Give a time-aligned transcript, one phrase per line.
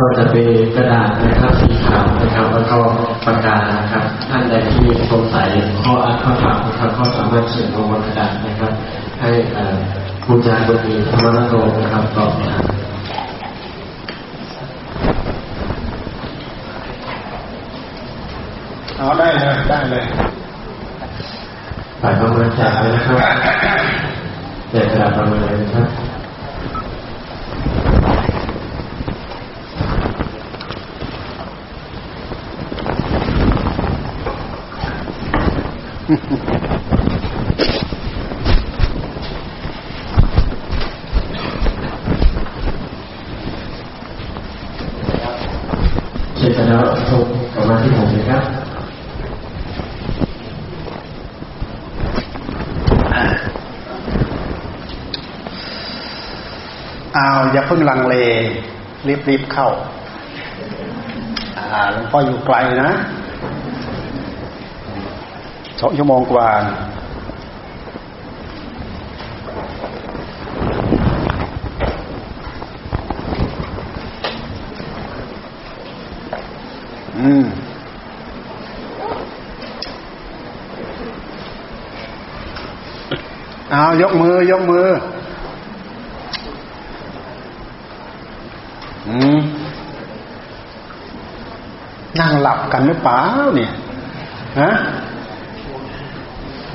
[0.00, 2.78] ก็จะเป็นกระดาษนะครับสีขาวนะครับ แล้วก็
[3.26, 5.48] ปากกานะครับท่านใดที่สงสัย
[5.82, 8.72] ข้ออัดข้อถามนะครับก็สามารถเขียนลงบนกระดาษนะครับ
[9.20, 9.30] ให้
[10.24, 12.50] คุณยายคนนี้ธรรมนัโตนะครับตอบนะ
[18.96, 20.04] เอาได้เลยได้เลย
[22.00, 23.16] ฝ่ายประเมินแจกเลยนะครับ
[24.70, 25.88] แจกกระดาษประเมินเลยนะครับ
[36.10, 48.44] เสร็จแล้วทุกกลับมาที่ผมเลยครับ
[57.16, 58.14] อ้าวอย่าเพิ่งลังเล
[59.28, 59.68] รีบๆเข้า
[61.56, 62.96] อ่าหลวงพ่ออยู่ไกลนะ
[65.80, 66.48] สองชั่วโมงกว่า
[77.18, 77.44] อืม
[83.70, 84.86] เอายกมือ ยกมือ
[89.08, 89.40] อืม
[92.20, 93.20] นั่งหลับกันหรือเปล่า
[93.56, 93.70] เนี่ย
[94.60, 94.70] ฮะ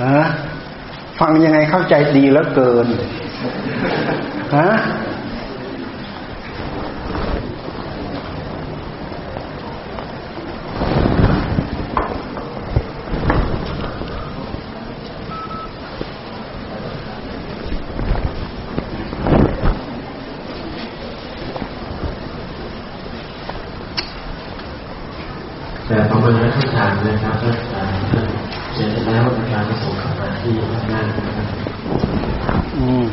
[0.03, 0.19] ฮะ
[1.19, 2.87] ฟังยังไงเข้าใจดีแล้วเกิน
[4.57, 4.69] ฮะ
[25.87, 27.49] แต่ประมาณนั้นทุกทางนะครับก็
[28.73, 30.53] เสร็จแล้วในการส่งกลับมาที่
[30.91, 33.05] งานนะครับ อืม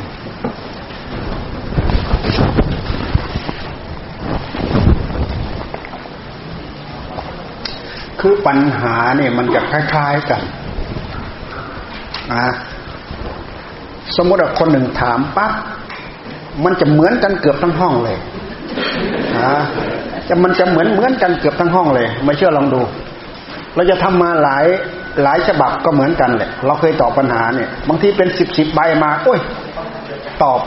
[8.22, 10.40] คือปัญหาเนี่ยมันจะคล้ายๆกัน
[12.32, 12.46] นะ
[14.16, 15.52] สมมติว่าคนหนึ่งถามปั๊บ
[16.64, 18.16] มันจะเหมือนกันเกือบทั้งห้องเลย
[19.38, 19.54] นะ
[20.28, 22.80] จะมันจะเหมือนเหมือนกันเกือบทั้งห้องเลยไม่เชื่อลองดู
[23.74, 24.64] เราจะทำมาหลาย
[25.22, 29.38] หลายฉบับก็เหมือนกันแหละเราเคยตอบปัญหาเนี่ย บางทีเป็นสิบสิบใบมาโอ้ย
[30.42, 30.60] ตอบ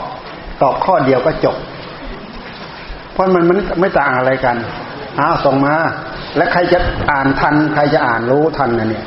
[0.62, 1.56] ตอบข้อเดียวก็จบ
[3.12, 4.56] เพราะมันมันไม่ต่างอะไรกัน
[5.20, 5.74] อ้าวส่งมา
[6.36, 6.78] และใครจะ
[7.10, 9.04] อ่านทัน ใครจะอ่านรู้ทันนะเนี่ย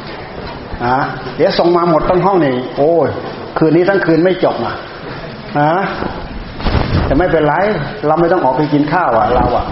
[0.86, 0.98] อะ
[1.36, 3.10] เดี๋ยวส่งมาหมดทั้งห้องนี่โอ้ย
[3.58, 4.76] คืนนี้ทั้งคืนไม่จบอะ
[5.60, 5.82] ฮะ
[7.06, 7.54] แต่ไม่เป็นไร
[8.08, 9.66] เราไม่ต้องออกไปกินข้าวอะ เราอะ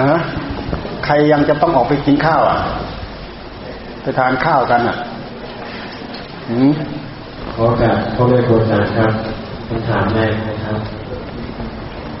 [0.00, 0.14] ฮะ
[1.04, 2.58] ใครยังจะต้องออกไปกินข้าวอะ
[4.02, 4.96] ไปทานข้าวกันอะ
[6.48, 6.72] อืม
[7.54, 9.12] ขอการพ่อแม่ครูอาจารย์ครับ
[9.68, 10.78] คำถามแรกนะครับ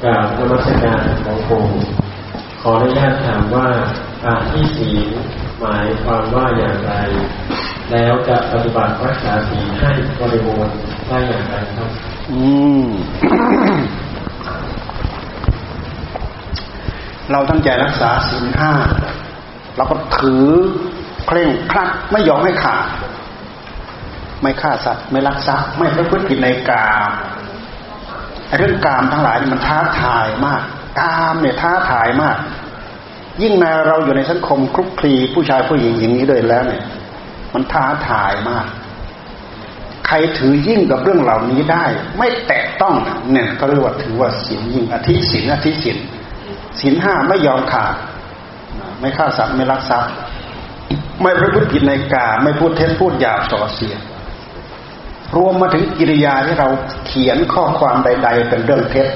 [0.02, 1.64] กราบนมัสการของผม
[2.66, 3.68] ขออนุญาตถามว่า
[4.24, 5.08] อาที่ศีล
[5.60, 6.92] หมายความว่าอย่างไร
[7.90, 10.76] แล้วจะปฏิบัติรักษาศีลให้บริบูรณ์
[11.08, 11.90] ได้อย่างไรครับ
[12.30, 12.40] อื
[12.84, 12.88] ม
[17.30, 18.72] เราตั้งใจรักษาศีลห้า
[19.76, 20.46] เราก็ถือ
[21.26, 22.86] เคร่งครัดไม่ยอมให้ขาด
[24.42, 27.10] ไม่ฆ่าสัตว์ไม่ลักทรัพย์ไม่ประพฤติผิดในกาม
[28.58, 30.62] เรื่องกามทั้งหลายมันท้าทายมาก
[31.00, 32.36] กามเนี่ยท้าทายมาก
[33.42, 36.82] ยิ่งในเราอยู่ในสังคมคลุกคลีผู้ชายผู้หญิงอย่างนี้ด้วยแล้วเนี่ย
[37.54, 38.66] มันท้าทายมาก
[40.06, 41.84] ใครถือยิ่งกับเรื่องเหล่านี้ได้
[42.18, 42.94] ไม่แตะต้อง
[43.32, 45.98] เนี่ยก็เรียกว่าถือว่าศีลยิ่งอธิศีลอธิศีล
[46.80, 47.94] ศีลห้าไม่ยอมขาด
[49.00, 50.12] ไม่ฆ่าสัตว์ไม่ลักทรัพย์
[51.22, 53.94] ไม่ประพฤติผิดในกาไม่พูดเท็จพูดหยาบส่อเสีย
[55.36, 56.68] รวมมาถึงกิริยาที่เรา
[57.06, 59.08] เขียนข้อความใด ๆ เป็นเรื่องเท็จ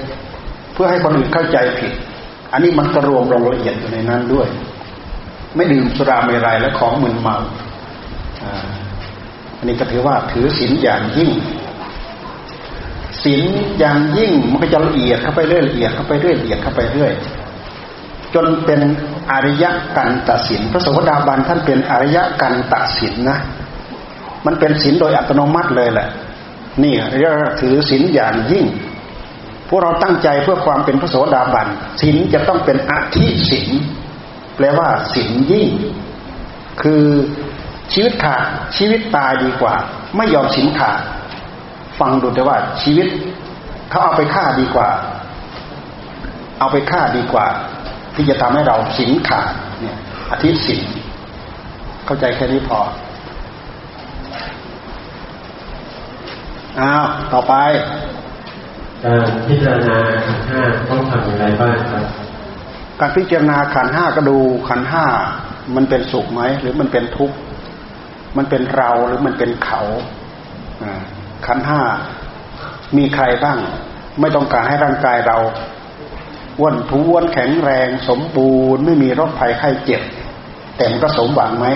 [0.73, 1.93] เพื่อให้คนอื่นเข้าใจผิด
[2.53, 4.49] อันนี้มันก็รวมลงละเอียดอยู่ในนั้นด้วย
[5.57, 7.37] ไม่ดื่มสุราเมรัยและของมึนเมา
[9.57, 11.31] อันนี้ก็ถือว่าถือศีลอย่างยิ่ง
[13.23, 13.43] ศีล
[13.79, 17.13] อย่างยิ่งมันก็จะละเอียดเข้าไปเรื่อยละเอียดเข้าไปเรื่อยละเอียดเข้าไปเรื่อย
[18.35, 18.81] จนเป็น
[19.31, 19.65] อริย
[19.97, 23.39] กันตัดสินพระโสดาบันท่านเป็นอริยกันตัดสินนะ
[24.47, 26.09] มันเป็นศีลโดยอัตโนมัติเลยแหละ
[26.83, 28.67] นี่เรียกถือศีลอย่างยิ่ง
[29.69, 31.69] พวกเราตั้งใจเพื่อความเป็นพระโสดาบัน
[32.01, 33.71] ศีลจะต้องเป็นอธิศีล
[34.57, 35.69] แปลว่าศีลยิ่ง
[36.83, 37.05] คือ
[37.93, 38.43] ชีวิตขาด
[38.77, 39.75] ชีวิตตายดีกว่า
[40.17, 41.01] ไม่ยอมศีลขาด
[42.01, 43.09] ฟังดูแต่ว่าชีวิต
[43.91, 44.89] เขาเอาไปฆ่าดีกว่า
[46.59, 47.47] เอาไปฆ่าดีกว่า
[48.15, 49.97] ที่จะทำให้เราสินขาดเนี่ย
[50.31, 50.83] อธิสิน
[52.07, 52.81] เข้าใจแค่นี้พอ
[56.81, 57.55] อ้าวต่อไป
[59.05, 60.61] การพิจารณาขันห้า
[60.91, 62.05] ต้องทำอย่างไรบ้างครับ
[63.01, 64.37] การพิจารณาขันห้าก็ดู
[64.69, 65.05] ขันห้า
[65.77, 67.37] มันเป็นสุขไหมหรือมันเป็นทุกข์
[68.37, 69.81] มันเป็นเราหรือมันเป็นเขา
[71.47, 71.83] ขันห้า
[72.97, 73.59] มีใครบ้าง
[74.21, 75.39] ไม่ต้องการให้ร่างกายเรา
[76.59, 80.03] อ้วนท้วนแข็งแรงสมบูรณ์ไม่มีโรคภัยไข้เจ็บ
[80.77, 81.67] แต่มันก็สมหวังไหม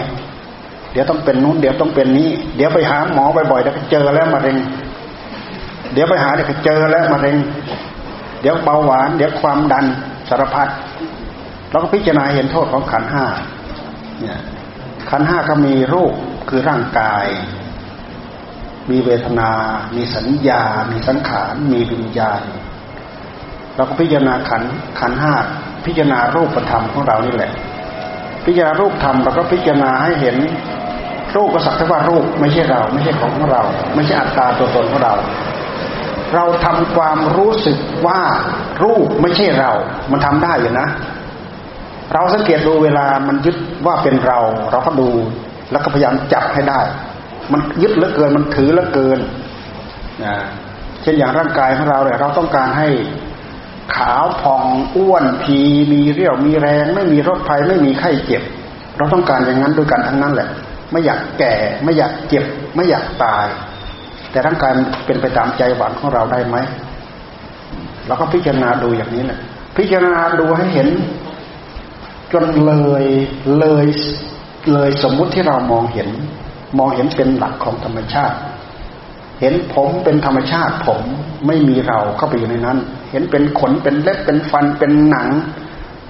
[0.92, 4.56] เดี๋ยวต้องเป็นนู้นเดี๋ยวต้องเป็นนี้ เดี๋ยวไปหาหมอบ่อยๆเดี๋ยวเจอแล้วมะเร็ง
[5.92, 7.36] เดี๋ยวไปหาเดี๋ยวเจอแล้วมะเร็ง
[8.40, 9.86] เดี๋ยวเบาหวาน เดี๋ยวความดัน
[10.28, 10.68] สารพัด
[11.70, 13.24] เราก็พิจารณาเห็นโทษของขันห้า
[14.20, 14.40] เนี่ย
[15.10, 16.12] ขันห้าก็มีรูป
[16.48, 17.26] คือร่างกาย
[18.90, 19.50] มีเวทนา
[19.96, 20.62] มีสัญญา
[20.92, 22.42] มีสังขาร มีวิญญาณ
[23.76, 24.62] เราก็พิจารณาขัน
[25.00, 25.34] ขันห้า
[25.84, 27.52] พิจารณารูปธรรมของเรานี่แหละ
[28.44, 30.36] พิจารณารูปธรรมเราก็พิจารณาให้เห็น
[31.34, 33.62] รูปก็สักแต่ว่ารูปไม่ใช่เรา ไม่ใช่ของของเรา
[33.94, 35.14] ไม่ใช่อัตตาตัวตนของเรา
[36.34, 38.20] เราทำความรู้สึกว่า
[38.82, 39.72] รูปไม่ใช่เรา
[40.12, 40.88] มันทำได้อยู่นะ
[42.14, 43.56] เราสังเกตดูเวลามันยึด
[43.86, 44.38] ว่าเป็นเรา
[44.70, 45.08] เราก็ดู
[45.70, 46.80] แล้วก็พยายามจับให้ได้
[47.52, 49.18] มันยึดเหลือเกิน มันถือเหลือเกิน
[50.24, 50.34] นะ
[51.02, 52.88] เช่นอย่างร่างกายของเราเนี่ยเราต้องการให้
[53.96, 54.62] ขาวผ่อง
[54.96, 55.58] อ้วนพี
[55.92, 58.42] มีเรี่ยวมีแรง ไม่มีโรคภัยไม่มีไข้เจ็บ
[58.96, 60.48] เราต้องการอย่างนั้นด้วยกันทั้งนั้นแหละ
[60.90, 61.54] ไม่อยากแก่
[61.84, 62.44] ไม่อยากเจ็บ
[62.74, 63.46] ไม่อยากตาย
[64.32, 64.72] แต่ร่างกาย
[65.06, 66.56] เป็นไปตามใจหวังของเราได้ไหม
[68.06, 69.40] เราก็พิจารณาดูอย่างนี้แหละ
[69.76, 70.88] พิจารณาดูให้เห็น
[72.32, 73.04] จนเลย
[73.58, 73.86] เลย
[74.72, 76.08] เลยสมมุติที่เรามองเห็น
[76.78, 78.36] มองเห็นเป็นหลักของธรรมชาติ
[79.40, 81.00] เห็นผมเป็นธรรมชาติผม
[81.46, 82.78] ไม่มีเราเข้าไปอยู่ในนั้น
[83.10, 85.28] เห็นเป็นขนเป็นเล็บเป็นฟันเป็นหนัง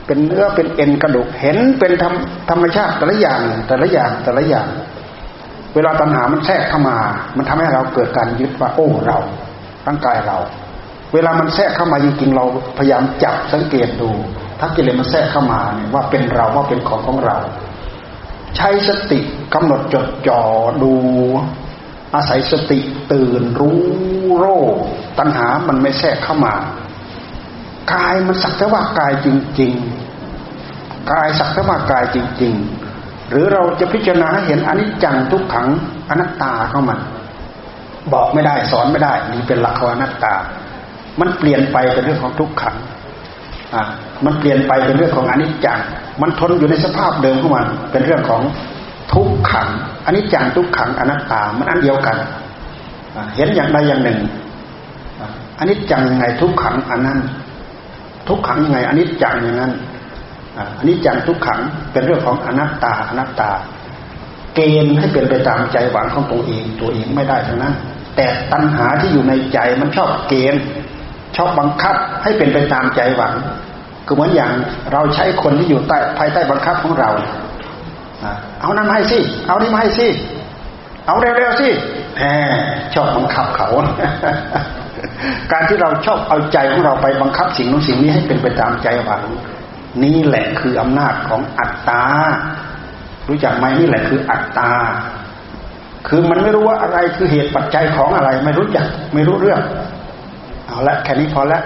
[0.06, 2.14] เป็นเนื้อเป็นเอ็นกระดูก เห็นเป็นธรรม
[2.50, 4.68] ธรรมชาติแต่ละอย่างแต่ละอย่างแต่ละอย่าง
[5.74, 6.98] เวลาตัณหามันแทรกเข้ามา
[7.36, 9.19] มันทำให้เราเกิดการยึดว่าโอ้เรา
[9.86, 10.38] ร่างกายเรา
[11.14, 12.44] เวลามันแทรกเข้ามาจริงๆเรา
[12.78, 14.10] พยายามจับสังเกตดู
[14.60, 17.36] ถ้ากิเลสมันแทรกเข้ามาเนี่ยว่าเป็นเราว่าเป็นของของเรา
[18.56, 19.20] ใช้สติ
[19.54, 20.42] กำหนดจดจ่อ
[20.82, 20.92] ดู
[22.14, 22.78] อาศัยสติ
[23.12, 23.80] ตื่นรู้
[24.38, 24.75] โรค
[25.18, 26.54] ตัณหามันไม่แทรกเข้ามา
[27.94, 29.28] กายมันสักแต่ว่ากายจ
[29.60, 29.75] ริง
[30.42, 32.81] ๆ กายสักแต่ว่ากายจริง ๆ
[33.30, 35.66] หรือเราจะพิจารณาเห็นอนิจจังทุกขัง
[36.10, 36.98] อนัตตาเข้ามัน
[38.12, 40.34] บอกไม่ได้สอนไม่ได้นี่เป็นหลักของอนัตตา
[41.20, 42.76] มันเปลี่ยนไปเป็นเรื่องของทุกขัง
[43.74, 43.82] อ่า
[44.24, 45.78] มันเปลี่ยนไปเป็นเรื่องของอนิจจัง
[46.22, 48.42] มันทนอยู่ในสภาพเดิมของมัน เป็นเรื่องของ
[49.12, 49.68] ทุกขัง
[50.04, 52.16] อนนี้จังทุกขังอนัตตา มันอันเดียวกัน
[53.36, 54.18] เห็นอย่างใดอย่างหนึ่ง
[55.58, 57.18] อนนี้จังยังไงทุกขังอันนั้น
[58.28, 59.72] ทุกขังยังไงอนนี้จังอย่างนั้น
[60.78, 61.60] อันนี้จังทุกขัง
[61.93, 63.50] เป็นเรื่องของอนัตตาอนัตตา
[64.54, 67.75] เกณฑ์ให้เป็นไปตามใจหวังของตัวเองตัวเองไม่ได้ทั้งนั้น
[68.16, 70.62] แต่ตัณหาที่อยู่ในใจมันชอบเกณฑ์
[71.37, 73.32] ชอบบังคับให้เป็นไปตามใจหวัง
[74.06, 74.52] ก็เหมือนอย่าง
[74.93, 77.10] เราใช้คนที่อยู่ใต้ภายใต้บังคับของเรา
[78.60, 80.08] เอานั้นมาให้สิ เอานี้มาให้สิ
[81.06, 81.69] เอาเร็วๆสิ
[82.19, 82.52] แหม
[82.94, 83.69] ชอบบังคับเขา
[85.52, 89.22] การที่เราชอบเอาใจของเราไปบังคับสิ่งนู้นสิ่งนี้ให้เป็นไปตามใจหวัง
[90.02, 92.04] นี่แหละคืออำนาจของอัตตา
[93.28, 94.72] รู้จักไหมนี่แหละคืออัตตา
[96.08, 99.61] คือมันไม่รู้ว่าอะไรคือเหตุปัจจัยของอะไร ไม่รู้จัก ไม่รู้เรื่อง
[100.66, 101.62] เอาละแค่นี้พอแล้ว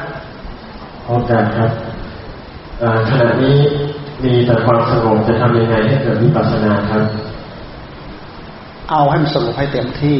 [1.07, 1.71] พอกันครับ
[3.11, 3.59] ขณะนี้
[4.25, 7.05] มีแต่ความสงบจะทำยังไงให้เกิดวิปัสสนาครับ
[8.91, 10.19] เอาให้มันสงบให้เต็มที่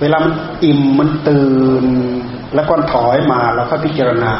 [0.00, 0.32] เวลามัน
[0.64, 1.50] อิ่มมันตื่
[1.82, 1.84] น
[2.54, 4.32] แล้วก็ถอยมาแล้วก็พิจารณา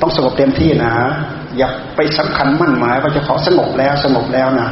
[0.00, 0.94] ต้องสงบเต็มที่นะ
[1.56, 4.68] อย่าไปสำคัญมั่นหมายว่าจะขอสงบแล้วสงบแล้วนะ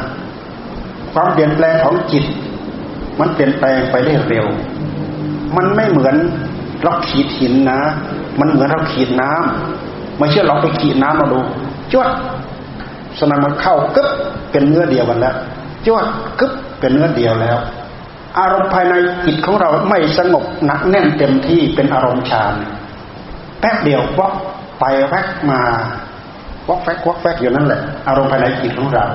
[1.13, 2.25] ความเปลี่ยนแปลงของจิต
[3.19, 4.45] มันเปลี่ยนแปลงไปได้เร็ว
[5.55, 6.15] มันไม่เหมือน
[6.83, 7.79] เราขีดหินนะ
[8.39, 11.39] มันเหมือนเราขีดน้ำไม่เชื่อลองไปขีดน้ำมาดู
[11.93, 12.09] จวด
[13.19, 14.07] สนามันเข้ากึ๊บ
[14.51, 15.35] เป็นเนื้อเดียวกันแล้ว
[15.85, 16.05] จวด
[16.39, 17.57] กึ๊บเป็นเนื้อเดียวแล้ว
[18.39, 18.93] อารมณ์ภายใน
[19.25, 22.53] จิตของเราไม่สงบหนักแน่นเต็มที่เป็นอารมณ์ฌาน
[23.59, 24.33] แป๊บเดียววัก
[24.79, 25.61] ไปแวกมา
[26.67, 29.05] วักแฟกวักแฟกอยู่นั่นแหละ อารมณ์ภายในจิตของเรา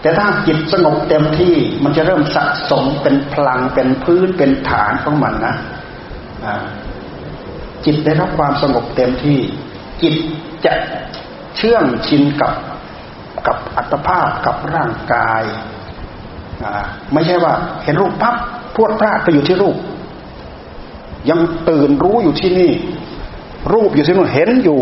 [0.00, 1.54] แต่ถ้าจิตสงบเต็มที่
[1.84, 5.54] มันจะเริ่มสะสมเป็นพลังเป็นพื้นเป็นฐานของมันนะ
[7.84, 9.38] จิตได้รับความสงบเต็มที่
[10.02, 10.14] จิต
[10.64, 10.72] จะ
[11.56, 12.52] เชื่องชินกับ
[13.46, 15.42] กับอัตภาพกับร่างกาย
[17.12, 17.52] ไม่ใช่ว่า
[17.84, 18.36] เห็นรูปปั๊บ
[18.74, 19.76] พวดพลาดไปอยู่ที่รูป
[21.30, 22.72] ยังตื่นรู้อยู่ที่นี่
[23.72, 24.80] รูปอยู่ที่นู่นเห็นอยู่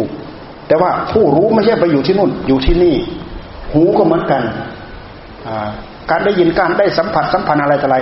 [0.68, 2.94] แต่ว่าผู้รู้ไม่ใช่ไปอยู่ที่นู่น อยู่ที่นี่
[3.72, 4.42] หูก็เหมือนกัน
[6.10, 7.98] การได้ยินการได้สัมผัสสัมพันธ์อะไรต่ออะไร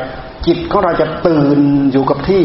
[0.46, 1.58] จิตของเราจะตื่น
[1.92, 2.42] อยู่กับที่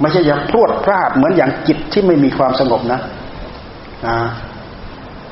[0.00, 3.00] ไม่ใช่อย่างพรวดพลาดเหมือนอย่างจิตที่ไม่มีความสงบนะ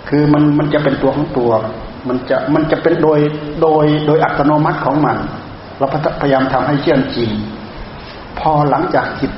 [0.09, 1.50] คือมันมันจะเป็นตัวของตัว
[2.09, 3.19] มันจะมันจะเป็นโดย
[3.62, 5.17] โดยโดยอัตโนมัติของมัน
[5.79, 5.87] เรา
[6.21, 7.31] พยายามทำให้เชื่อมจริง
[8.38, 9.33] พอหลังจากจิต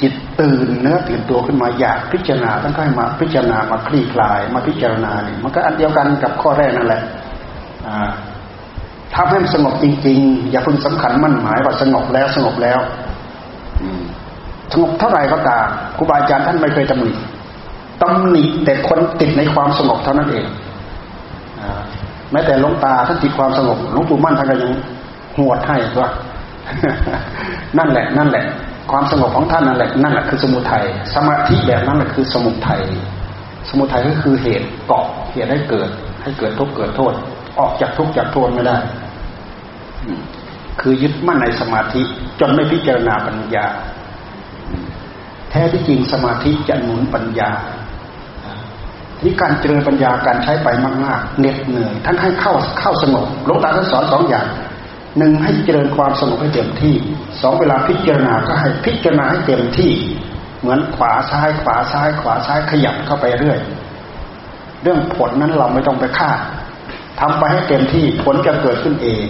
[0.00, 7.02] จิตตื่นเนื้อตื่นตัวขึ้นมาอยากพิจารณาต้องค่อยมาพิจารณามาคลี่คลาย มาพิจารณาเนี่ยมันก็อันเดียวกันกับข้อแรกนั่นแหละ
[9.14, 12.78] ทำให้มันสงบจริง ๆ อย่าเพิ่งสำคัญมั่นหมายว่าสงบแล้วสงบแล้ว
[14.72, 17.12] สงบเท่าไหร่ก็ตามครูบาอาจารย์ท่านไม่เคยตำหนิ
[18.02, 20.46] ตำหนิแต่คนติดในความสงบเท่านั้นเอง
[22.32, 24.72] แม้แต่หลวงตาท่านติดความสงบหลวงปู่มั่นท่านก็ยัง
[25.38, 26.10] หวดให้ว่า
[27.78, 28.44] นั่นแหละ นั่นแหละ
[28.90, 32.82] ความสงบของท่านนั่นแหละนั่นแหละคือสมุทัยสมาธิแบบนั้นแหละคือสมุทัย
[33.68, 35.88] สมุทัยก็คือเหตุเกาะเหตุให้เกิด
[36.22, 37.12] ให้เกิดทุกข์เกิดโทษ
[37.58, 38.76] ออกจากทุกข์จากโทษไม่ได้
[40.80, 42.02] คือยึดมั่นในสมาธิ
[42.40, 43.66] จนไม่พิจารณาปัญญา
[45.50, 47.50] แท้ที่จริงสมาธิจะหนุนปัญญา
[49.20, 50.68] ที่การเจริญปัญญาการใช้ไป
[51.04, 54.46] มากๆเหน็ดเหนื่อยท่านให้เข้าเข้าสงบหลวงตาท่านสอนสองอย่าง
[55.18, 56.94] หนึ่งให้เจริญความสงบให้เต็มที่
[57.42, 59.92] สองเวลาพิจารณาก็ให้พิจารณาให้เต็มที่
[60.60, 63.58] เหมือนขวาซ้ายขวาซ้าย ขวาซ้ายขยับเข้าไปเรื่อย
[64.82, 66.40] เรื่องผลนั้นเราไม่ต้องไปคาด
[67.20, 69.26] ทำไปให้เต็มที่ผลจะเกิดขึ้นเอง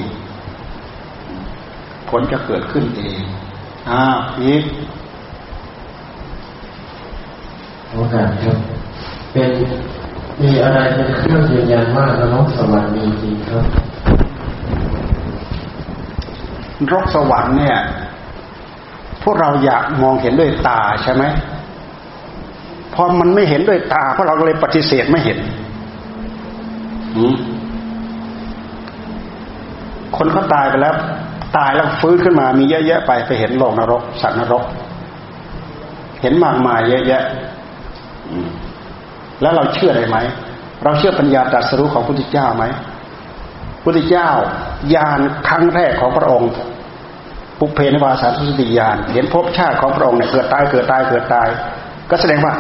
[2.11, 3.21] ผลจะเกิดขึ้นเอง
[3.91, 4.03] อ่า
[4.41, 4.63] อีก
[7.93, 8.59] โอกาสครับ
[9.33, 9.51] เป็น
[10.43, 13.65] มีอะไรเป็นเครื่องยืนยันว่านรกสวรรค์มีจริงครับ
[16.93, 17.79] รกสวรรค์เนี่ย
[19.23, 21.25] พวกเราอยากมองเห็นด้วยตาใช่ไหม
[22.95, 25.39] พอมันไม่เห็นด้วยตาพวกเราก็เลยปฏิเสธไม่เห็น
[30.17, 30.95] คนเขาตายไปแล้ว
[31.57, 34.63] ตายแล้วฟื้นขึ้นมามีเยอะแยะไปไปเห็นโลกนรก สัตว์นรก
[36.23, 37.23] เห็นมากมายเยอะแยะ
[39.41, 40.17] แล้วเราเชื่อได้ไหม
[40.85, 42.65] เราเชื่อปัญญาตรัสรู้ของพระพุทธเจ้าไหม
[43.89, 44.29] พุทธเจ้า
[44.95, 46.51] ยานครั้งแรกของพระองค์
[47.59, 51.49] ปุเพนวาสาสุติยานเห็นภพชาติของพระองค์เนี่ยเกิดตายเกิดตายเกิดตาย
[52.11, 52.55] ก็แสดงว่า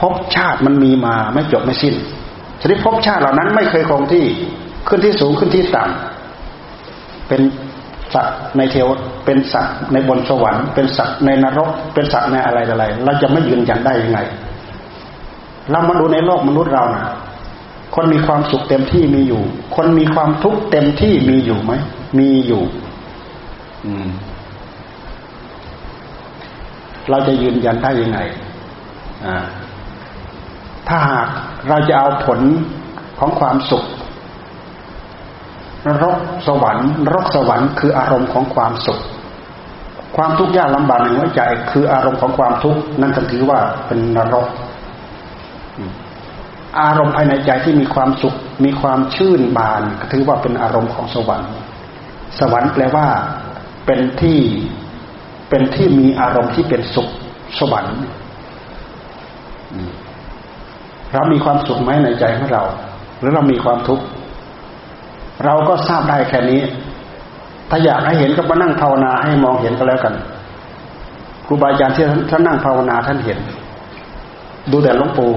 [0.00, 1.94] ภพชาติมันมีมาไม่จบไม่สิ้น
[2.62, 4.24] ชนิดภพชาติเหล่านั้นไม่เคยคงที่
[4.88, 7.40] ขึ้นที่สูงขึ้นที่ต่ำเป็น
[8.14, 8.88] สัตว์ในเทว
[9.24, 14.18] เป็นสัตว์ในบนสวรรค์เป็นสัตว์ในนรก เป็นสัตว์ในอะไรอะไร เราจะไม่ยืนยันได้ยังไง
[15.70, 17.04] เรามาดูในโลกมนุษย์เรานะ
[17.94, 19.42] คนมีความสุขเต็มที่มีอยู่
[19.76, 21.72] คนมีความทุกข์เต็มที่มีอยู่ไหม
[22.18, 22.62] มีอยู่
[23.86, 24.08] อืม
[27.10, 28.18] เราจะยืนยันได้ยังไง
[29.26, 29.36] อ่า
[30.88, 31.28] ถ้าหาก
[31.68, 32.40] เราจะเอาผล
[33.18, 33.84] ของความสุข
[35.86, 36.16] นรก
[36.46, 39.00] สวรรค์นรกสวรรค์คืออารมณ์ของความสุข
[40.16, 44.46] ความทุกข์ยากลำบากในหัวใจ คืออารมณ์ของความทุกข์นั่นถือว่าเป็นนรก
[46.78, 48.34] อารมณ์ภายในใจที่มีความสุข
[48.64, 51.52] มีความชื่นบานถือว่าเป็นอารมณ์ของสวรรค์
[52.38, 53.06] สวรรค์แปลว่า
[53.86, 54.40] เป็นที่
[55.48, 57.08] เป็นที่มีอารมณ์ที่เป็นสุข
[57.58, 57.96] สวรรค์
[61.12, 62.62] เรามีความสุขไหมในใจของเรา
[63.18, 64.04] หรือเรามีความทุกข์
[65.44, 66.62] เราก็ทราบได้แค่นี้
[67.70, 70.14] ถ้าอยากให้เห็นก็มานั่งภาวนาให้มองเห็นก็แล้วกัน
[71.46, 73.38] ครูบาอาจารย์ที่ท่านนั่งภาวนาท่านเห็น
[74.70, 75.32] ดูแต่หลวงปู่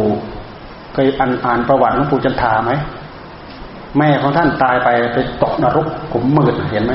[0.94, 2.72] เคยอ่านอ่านประวัติหลวงปู่จันทาไหม
[3.98, 6.94] แม่ของท่านตายไปไปตกนรกขุมมืดเห็นไหม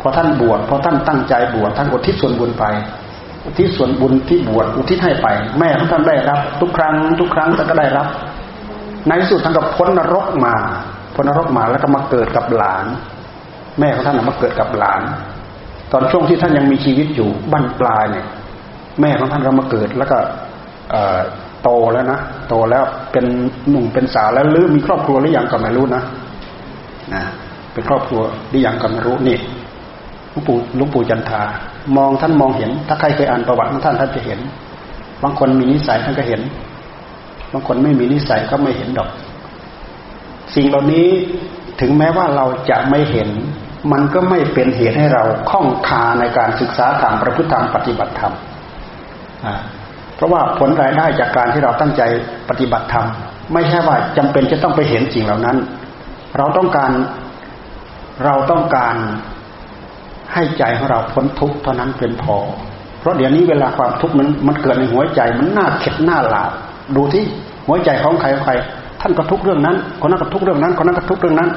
[0.00, 2.64] พอท่านบวชพอท่านตั้งใจบวชท่านอุทิศส่วนบุญไป
[3.44, 5.26] อุทิศส่วนบุญที่บวชอุทิศให้ไป
[5.58, 8.06] แม่ของท่านได้รับ ทุกครั้ง ทุกครั้งท่านก็ได้รับ
[9.06, 10.54] ในที่สุดท่านก็พ้นนรกมา
[11.14, 12.86] พ้นนรกมาแล้วก็มาเกิดกับหลาน
[13.78, 15.00] แม่ของท่านมาเกิดกับหลาน
[15.92, 18.26] ตอนช่วงที่ท่านยังมีชีวิตอยู่บั้นปลายเนี่ย
[19.00, 20.18] แม่ของท่านก็มาเกิดแล้วก็
[21.62, 23.24] โตแล้วนะโตแล้วเป็น
[23.70, 26.02] หนุ่มเป็นสาวแล้วหรือมีครอบครัวหรือยังก็ไม่รู้นะ
[27.14, 27.22] นะ
[27.72, 29.38] เป็นครอบครัวหรือยังก็ไม่รู้นี่
[30.30, 31.42] หลวงปู่หลวงปู่จันทา
[31.96, 34.38] มองท่านมองเห็น ถ้าใครเคยอ่านประวัติของท่านท่านจะเห็น
[35.22, 36.40] บางคนมีนิสัยท่านก็เห็น
[37.52, 39.08] บางคนไม่มีนิสัยก็ไม่เห็นดอก
[40.54, 41.08] สิ่งเหล่านี้
[41.80, 43.28] ถึงแม้ว่าเราจะไม่เห็น
[43.92, 48.34] มันก็ไม่เป็นเหตุให้เราคล่องคาในการศึกษาธรรมประพฤติธรรมปฏิบัติธรรม
[50.20, 52.02] เพราะว่าผลรายได้จากการที่เราตั้งใจ
[52.48, 53.06] ปฏิบัติธรรม
[53.52, 55.56] ไม่ใช่ว่าจำเป็นจะต้องไปเห็นสิ่งเหล่านั้น
[56.38, 56.90] เราต้องการ
[58.24, 58.94] เราต้องการ
[60.32, 62.36] ให้ใจของเราพ้นทุกข์เท่านั้นเป็นพอ
[63.00, 66.50] เพราะเดี๋ยวนี้เวลาความทุกข์มันมันเกิดในหัวใจมันน่าเข็ดหน้าหลาบ
[66.96, 67.24] ดูที่
[67.66, 68.52] หัวใจของใครใคร
[69.00, 71.50] ท่านก็ทุกเรื่องนั้นคนนั้นก็ทุกเรื่องนั้นคนนั้นก็ทุกเรื่องนั้น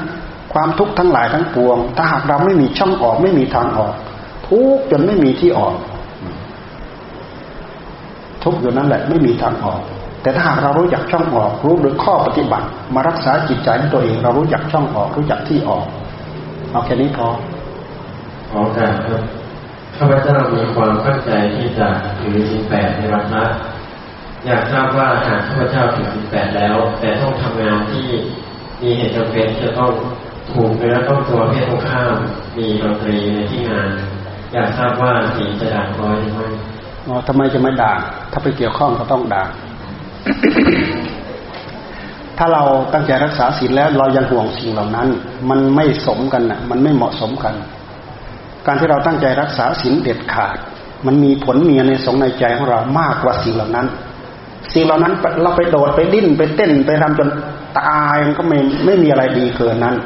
[0.52, 3.94] ความทุกข์ทั้งหลายทั้งปวง ถ้าหากเราไม่มีช่องออกไม่มีทางออก
[4.48, 5.74] ทุกจนไม่มีที่ออก
[8.44, 9.80] ทุกอยู่นั่นแหละไม่มีทางออก
[10.22, 15.84] แต่ถ้าหากเรารู้จักช่องออก รู้โดยข้อปฏิบัติ มารักษาจิตใจของตัวเอง เรารู้จักช่องออก รู้จักที่ออก
[16.70, 17.28] เอาแค่นี้พอ
[18.50, 19.22] ขอการครับ
[19.96, 21.88] ข้าพเจ้ามีความตั้งใจที่จะ
[22.20, 23.44] ถือสินแปดในวันละ
[24.46, 28.06] อยากทราบว่าหากข้าพเจ้าถือสินแปดแล้ว แต่ต้องทำงานที่
[28.82, 29.92] มีเหตุจำเป็นที่จะต้อง
[30.52, 32.14] ถูกเนื้อต้องตัวเพศตรงข้าม
[32.56, 33.88] มีดนตรีในที่งาน
[34.52, 36.48] อยากทราบว่าสีจะด่างร้อยหรือไม่
[37.08, 37.98] อ๋อทำไมจะไม่ด่าง
[38.32, 39.48] ถ้าไปเกี่ยวข้องก็ต้องด่าง
[42.38, 45.08] ถ้าเราตั้งใจรักษาศีลแล้ว เรายังห่วงสิ่งเหล่านั้น
[45.50, 47.54] มันไม่สมกันนะมันไม่เหมาะสมกัน
[48.66, 50.56] การที่เราตั้งใจรักษาศีลเด็ดขาด
[51.06, 53.86] มันมีผลเมียในสงในใจของเรามากกว่าสิ่งเหล่านั้น
[54.74, 57.28] สิ่งเหล่านั้นเราไปโดดไปดิ้นไปเต้นไปทำจน
[57.80, 59.96] ตายมันก็ไม่ไม่มีอะไรดีเกินนั้น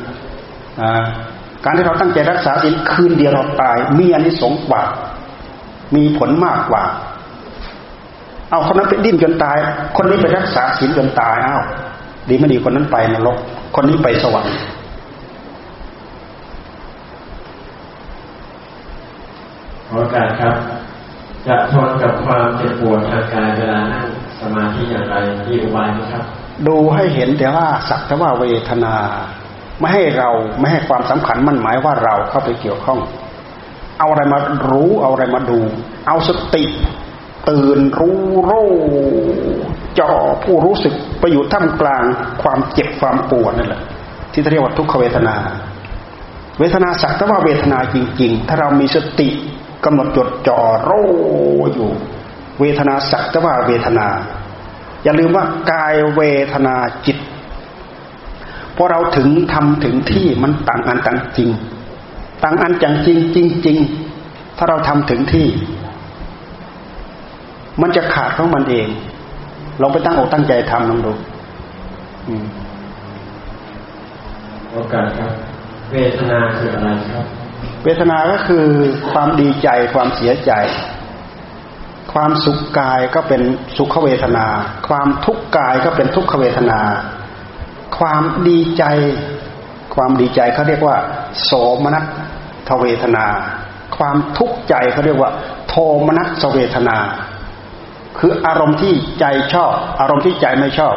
[1.65, 4.83] การที่เราตั้งใจรักษาศีลคืนเดียวเราตายมีอันนี้สงกว่า
[5.97, 6.85] มีผลมากกว่า
[8.51, 9.57] เอาคนนั้นไปดิ้นจนตาย
[9.97, 11.59] คนนี้ไปรักษาศีลจนตายเอ้า
[12.29, 13.37] ดีไม่ดีคนนั้นไปนรก
[13.75, 14.55] คนนี้ไปสวรรค์
[19.89, 20.55] ขอการครับ
[21.47, 24.07] จะทนกับความเจ็บปวดทางกายเวลานั่ง
[24.41, 25.15] สมาธิอย่างไร
[25.47, 26.25] ที่อุบายครับ
[26.67, 28.95] ดูให้เห็นแต่ว่าสักแต่ว่าเวทนา
[29.81, 30.29] ไม่ให้เรา
[30.59, 32.99] ไม่ให้ความสำคัญมั่นหมายว่าเราเข้าไปเกี่ยวข้อง
[33.99, 34.39] เอาอะไรมา
[34.71, 35.61] รู้เอาอะไรมาดู
[36.07, 36.65] เอาสติ
[37.49, 38.69] ตื่นรู้รู้
[39.99, 40.11] จ่อ
[40.45, 42.05] ผู้รู้สึกไปอยู่ท่ามกลาง
[42.43, 43.83] ความเจ็บความปวดนั่นแหละ
[44.33, 45.37] ที่เรียกว่าทุกขเวทนา
[46.59, 49.29] เวทนาสักแต่ว่าเวทนาจริง ๆ ถ้าเรามีสติ
[49.85, 51.09] กำหนดจดจ่อรู้
[51.75, 51.91] อยู่
[52.61, 54.07] เวทนาสักแต่ว่าเวทนา
[55.05, 56.77] อย่าลืมว่ากายเวทนา
[57.07, 57.19] จิต
[58.77, 61.51] พอเราถึงทำถึงที่มันต่างอันต่างจริง
[62.43, 63.19] ต่างอันจังจริง
[63.65, 65.47] จริงๆถ้าเราทำถึงที่
[67.81, 68.89] มันจะขาดของมันเอง
[69.81, 71.13] ลองไปตั้งอกตั้งใจทำลองดู
[74.73, 75.33] โอกาสครับ
[75.93, 77.27] เวทนาคืออะไรครับ
[77.85, 78.65] เวทนาก็คือ
[79.11, 80.53] ความดีใจความเสียใจ
[82.13, 83.43] ความสุขกายก็เป็น
[83.77, 84.47] สุขเวทนา
[84.89, 86.81] ความทุกข์กายก็เป็นทุกขเวทนา
[87.99, 88.85] ความดีใจ
[89.95, 90.97] ความดีใจเขาเรียกว่า
[91.45, 91.51] โส
[91.85, 92.01] มนั
[92.69, 93.27] สเวทนา
[93.97, 95.31] ความทุกข์ใจเขาเรียกว่า
[95.69, 95.75] โท
[96.07, 96.97] มนัสเวทนา
[98.19, 99.25] คืออารมณ์ที่ใจ
[99.55, 100.97] ชอบ อารมณ์ที่ใจไม่ชอบ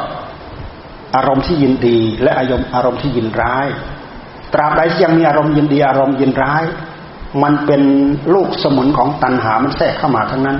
[1.16, 3.68] อารมณ์ที่ยินดี และอารมณ์อารมณ์ที่ยินร้าย
[4.54, 6.64] ตราบใดที่ยังมีอารมณ์ยินดี อารมณ์ยินร้าย
[7.44, 7.82] มันเป็น
[8.34, 10.58] ลูกสมุนของตัณหามันแทรกเข้ามาทั้งนั้น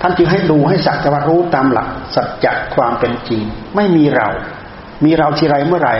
[0.00, 3.42] ท่านจึงให้ดูให้สักแต่ว่ารู้ตามหลักสัจจะความเป็นจริง
[3.76, 4.28] ไม่มีเรา
[5.04, 5.96] มีเราทีไรเมื่อไหร่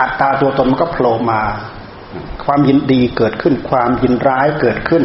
[0.00, 1.40] อัตตาตัวตนมันก็โผล่มา
[2.44, 5.02] ความยินดีเกิดขึ้น ความยินร้ายเกิดขึ้น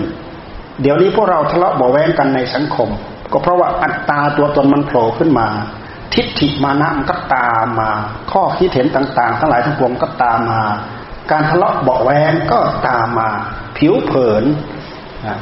[0.81, 2.89] เดี๋ยวนี้พวกเราทะเลาะเบาแวงกันในสังคม
[3.31, 5.47] ก็เพราะว่าอัตตาตัวตนมันโผล่ขึ้นมา
[6.13, 7.91] ทิฏฐิมานะมันก็ตามมา
[8.31, 10.63] ข้อคิดเห็นต่างๆ ทั้งหลายทั้งปวงก็ตามมา
[11.31, 13.29] การทะเลาะเบาแวงก็ตามมา
[13.77, 14.43] ผิวเผิน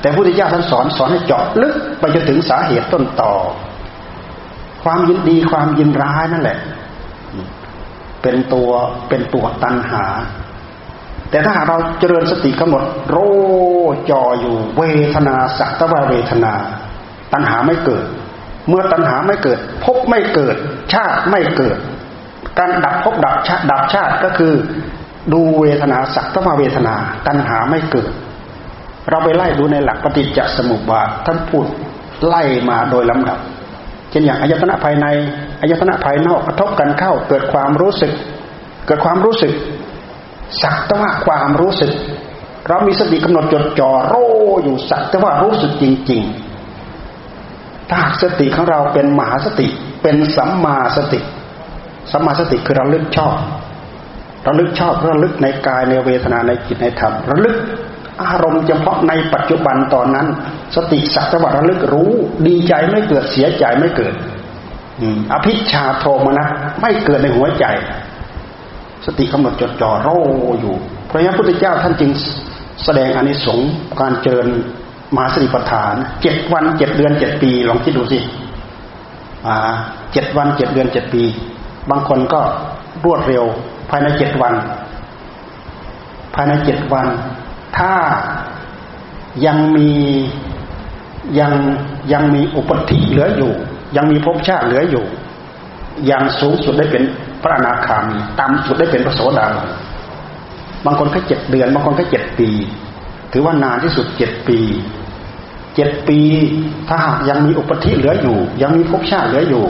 [0.02, 3.34] แต่พระพุทธเจ้าท่านสอนสอนให้เจาะลึกไปจนถึงสาเหตุต้นต่อ
[4.84, 6.58] ความยินดีความยินร้ายนั่นแหละ
[8.22, 8.70] เป็นตัว
[9.10, 10.06] เป็นตัวตันหา
[11.32, 13.18] แต่ถ้าหากเราเจริญสติกำหนดโร
[14.10, 14.84] จออยู่เว
[15.16, 16.54] ทนาสักตะวเวทนา
[17.34, 18.04] ตัณหาไม่เกิด
[18.68, 20.56] เมื่อตัณหาไม่เกิดภพไม่เกิด
[20.94, 21.78] ชาติไม่เกิด
[22.60, 24.54] การดับภพดับชาติดับชาติก็คือ
[25.34, 26.96] ดูเวทนาสักตมาเวทนา
[27.28, 28.12] ตัณหาไม่เกิด
[29.10, 31.66] เราไปไล่ดูในหลักปฏิจจสมุปบาทท่านพูด
[32.28, 33.40] ไล่มาโดยลำดับ
[34.10, 35.06] เช่นอย่างอายตนะภายใน
[35.60, 38.12] อายตนะภายนอกกระทบกันเข้า เกิดความรู้สึก
[38.88, 39.54] เกิดความรู้สึก
[40.62, 41.92] สักตว่าความรู้สึก
[42.68, 44.14] เรามีสติกำหนดจดจ่อโร
[44.64, 46.22] อยู่สักแต่ว่ารู้สึกจริง
[47.08, 49.68] ๆ ถ้าสติของเราเป็นมหาสติ
[50.02, 51.20] เป็นสัมมาสติ
[52.12, 53.38] สัมมาสติคือเระลึกชอบ
[54.48, 57.56] ระลึกชอบระลึกในกายในเวทนาในจิตในธรรมระลึก
[58.24, 60.28] อารมณ์เฉพาะในปัจจุบันตอนนั้น
[60.76, 62.12] สติสักตะวันระลึกรู้
[62.48, 64.14] ดีใจไม่เกิดเสียใจไม่เกิด
[65.34, 66.48] อภิชาโทมนะ
[66.82, 67.66] ไม่เกิดในหัวใจ
[69.06, 70.08] สติกำหนดจดจ่อโร
[70.60, 70.76] อยู่
[71.10, 72.12] พระยาพุทธเจ้าท่านจึง
[72.84, 73.70] แสดงอนิสงส์
[74.02, 74.48] การเจริญ
[75.16, 78.20] มหาสติปัฏฐานเจ็ดวันเจ็ดเดือนเจ็ดปีลองคิดดูสิ
[80.14, 81.24] เจ็ดวันเจ็ดเดือนเจ็ดปี
[81.90, 82.42] บางคนก็
[83.06, 83.46] รวดเร็ว
[83.90, 84.54] ภายในเจ็ดวัน
[86.36, 87.08] ภายในเจ็ดวัน
[87.78, 87.94] ถ้า
[89.46, 89.90] ยังมี
[91.40, 91.54] ยัง
[92.14, 93.54] ยังมีอุปธิเหลืออยู่
[93.96, 95.06] ยังมีภพชาติเหลืออยู่
[96.06, 97.04] อย่างสูงสุดได้เป็น
[97.42, 99.70] พระอนาคามีต่ำสุดได้เป็นพระโสดาบัน
[100.86, 102.50] บางคนแค่เจ็ดเดือน บางคนแค่เจ็ดปี
[103.32, 104.60] ถือว่านานที่สุดเจ็ดปี
[105.76, 106.20] เจ็ดปี
[106.88, 109.66] ถ้าหากยังมีอุปธิเหลืออยู่ ยังมีภพชาติเหลืออยู่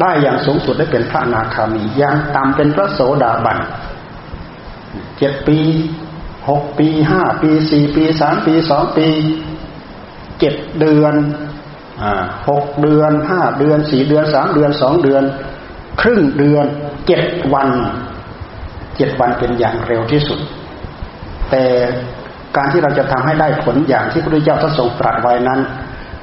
[0.00, 3.58] ได้อย่างสูงสุดได้เป็นพระอนาคามีอย่างต่ำเป็นพระโสดาบัน
[5.18, 5.58] เจ็ดปี
[6.48, 9.08] หกปีห้าปีสี่ปีสามปีสองปี
[10.40, 11.14] เจ็ดเดือน
[12.48, 15.22] หกเดือนห้าเดือนสี่เดือนสามเดือนสองเดือน
[16.00, 16.66] ครึ่งเดือน
[17.06, 17.22] เจ็ด
[17.54, 17.68] วัน
[18.96, 20.38] เจ็ดวันเป็นอย่างเร็วที่สุด
[21.50, 21.64] แต่
[22.56, 25.60] การที่เราจะทำให้ได้ผลอย่างที่พระพุทธเจ้าท่านทรงตรัสไว้นั้น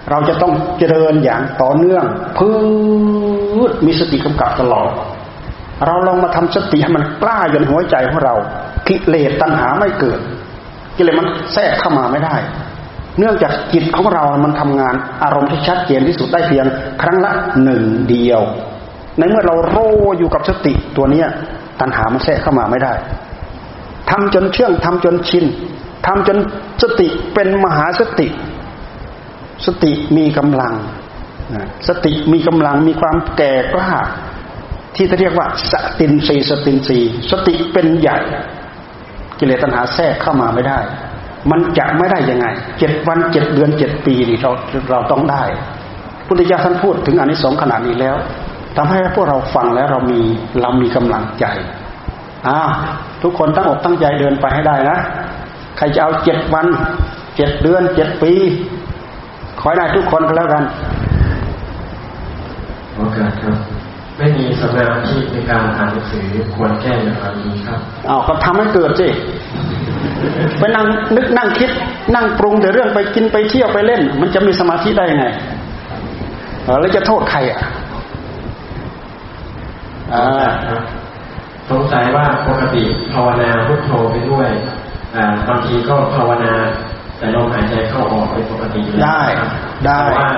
[0.10, 2.04] เราจะต้องเจริญอย่างต่อเนื่อง
[2.38, 2.50] พื
[3.70, 4.90] ชมีสติกำกับตลอด
[5.86, 8.36] เราลองมาทำสติให้มันกล้าอยู่ในหัวใจของเรา
[8.88, 10.20] กิเลสตัณหาไม่เกิด
[10.98, 12.36] กิเลสมันแทรกเข้ามาไม่ได้
[13.20, 16.66] เนื่องจากจิตของเรามันทำงานอารมณ์ที่ชัดเจนที่สุดได้เพียง
[17.02, 17.32] ครั้งละ
[17.64, 18.42] หนึ่งเดียว
[19.18, 19.78] ในเมื่อเราโร
[20.18, 21.28] อยู่กับสติตัวเนี้ย
[21.80, 22.94] ตัณหามันแทรกเข้ามาไม่ได้
[24.10, 25.46] ทำจนเชื่องทำจนชิน
[26.08, 26.38] ทำจน
[26.82, 28.28] สติเป็นมหาสติ
[29.66, 30.74] สติมีกำลัง
[31.88, 33.92] สติมีกำลังมีความแก่กล้า
[34.96, 36.98] ที่จะเรียกว่าสตินสีสตินสี
[37.32, 38.18] สติเป็นใหญ่
[39.40, 40.80] กิเลสตัณหาแทรกเข้ามาไม่ได้
[41.52, 42.48] มันจะไม่ได้ยังไง
[42.80, 44.52] เจ็ดวันเจ็ดเดือนเจ็ดปีนี่เรา
[44.92, 45.44] เราต้องได้
[46.28, 48.16] พุทธิยถาท่านพูดถึงอันนี้สองขนาดนี้แล้ว
[48.76, 50.20] ทำให้พวกเราฟังแล้วเรามี
[50.62, 51.46] เรามีกำลังใจ
[52.48, 52.60] อ่า
[53.24, 54.98] ทุกคนตั้งอกตั้งใจเดินไปให้ได้นะ
[55.78, 56.68] ใครจะเอาเจ็ดวัน
[57.36, 58.34] เจ็ดเดือนเจ็ดปี
[59.60, 60.64] ขอให้ได้ทุกคนก็แล้วกัน
[62.96, 63.58] โอกาสครับ
[64.18, 66.26] ไม่มีสมาธิในการอ่านหนังสือ
[66.56, 69.08] ควรแก้อย่างไรดีครับอ้าวก็ทำให้เกิดสิ
[70.60, 71.72] ไปนั่งนึกนั่งคิด
[72.16, 75.26] นั่งปรุงแต่เรื่องไปกินไปเที่ยวไปเล่น มันจะมีสมาธิได้ยังไง
[76.82, 77.62] แล้วจะโทษใครอะ
[81.70, 84.50] สงสัยว่าปกติภาวนาพุทโธไปด้วย
[85.48, 86.54] บางทีก็ภาวนา
[87.18, 89.22] แต่ลมหายใจเข้าออกเป็นปกติได้
[89.86, 90.30] ได้ว่า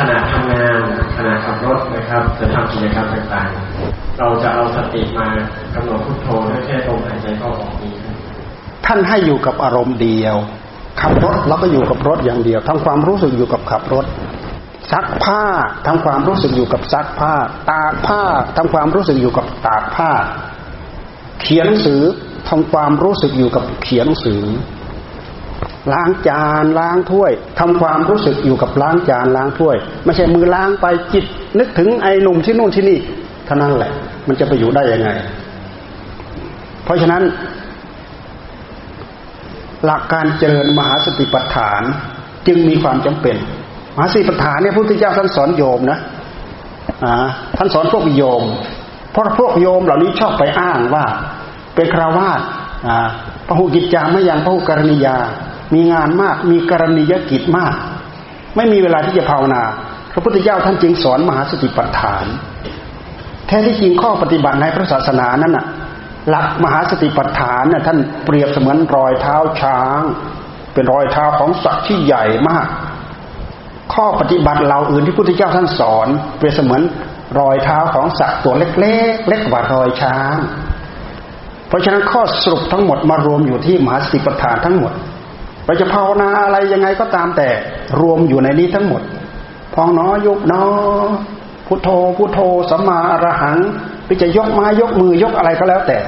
[0.00, 0.80] ขณะทำงาน
[1.16, 5.28] ขณะขับรถนะครับจะทำกิจกรรมต่างๆ เราจะเอาสติมา
[5.74, 7.92] กำหนดพุทโธด้แค่ลมหายใจเข้าออกนี้
[8.86, 10.36] ท่านให้อยู่กับอารมณ์เดียว
[11.00, 14.04] ขับรถเราก็อยู่กับรถอย่างเดียวทำความรู้สึกอยู่กับขับรถ
[14.92, 15.42] ซักผ้า
[15.86, 17.34] ทำความรู้สึกอยู่กับซักผ้า
[17.70, 18.22] ตากผ้า
[18.56, 20.10] ทำความรู้สึกอยู่กับตากผ้า
[21.40, 22.02] เขียนหนังสือ
[22.48, 24.42] ทำความรู้สึกอยู่กับเขียนหนังสือ
[25.92, 31.24] ล้างจานล้างถ้วยทำความรู้สึกอยู่กับล้างจานล้างถ้วย ไม่ใช่มือล้างไปจิต
[31.58, 32.98] นึกถึงไอ้หนุ่มที่นู่นที่นี่
[33.46, 33.92] เท่านั้นแหละ
[34.26, 35.10] มันจะไปอยู่ได้ยังไง
[36.84, 37.22] เพราะฉะนั้น
[39.84, 41.82] หลักการเจริญมหาสติปัฏฐาน
[42.46, 43.36] จึงมีความจำเป็น
[43.96, 45.98] มหาสติปัฏฐานเนี่ยพระพุทธเจ้าท่านสอนโยมนะ
[47.04, 47.14] อ่า
[47.56, 48.42] ท่านสอนพวกโยม
[49.10, 51.04] เพราะพวกโยมเหล่านี้ชอบไปอ้างว่า
[51.74, 52.40] เป็นคราวาส
[52.88, 53.08] อ่า
[53.46, 55.16] พระหุกิจจาไม่ยังพระหุกรณียา
[55.74, 57.74] มีงานมาก มีกรณียกิจมาก
[58.56, 59.62] ไม่มีเวลาที่จะภาวนา
[60.12, 62.26] พระพุทธเจ้าท่านจึงสอนมหาสติปัฏฐาน
[63.46, 65.66] แท้ที่จริงข้อปฏิบัติในพระศาสนานั้นน่ะ
[66.28, 70.00] หลักมหาสติปัฏฐานเนี่ยท่านเปรียบเสมือนรอยเท้าช้าง
[70.74, 72.66] เป็นรอยเท้าของสัตว์ที่ใหญ่มาก
[73.94, 76.82] ข้อปฏิบัติเราอื่นที่พุทธเจ้าท่านสอน เปรียบเสมือน
[77.40, 80.36] รอยเท้าของสัตว์ตัวเล็กๆ เล็กกว่ารอยช้าง
[81.68, 84.92] เพราะฉะนั้นข้อสรุปทั้งหมดมารวมอยู่ที่มหาสติปัฏฐานทั้งหมด
[85.70, 87.48] เราจะภาวนาอะไรยังไงก็ตามแต่
[88.00, 89.02] รวมอยู่ในนี้ทั้งหมด
[89.74, 90.64] พองน้อยุบน้อ
[91.66, 93.58] พุทโธพุทโธสัมมาอรหัง
[94.06, 95.98] รือจะยกไม้ยกมือยกอะไรก็แล้วแต่